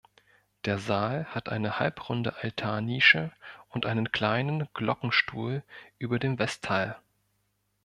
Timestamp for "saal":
0.79-1.25